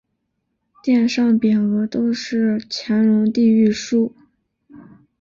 [0.81, 4.15] 殿上匾额都是乾隆帝御书。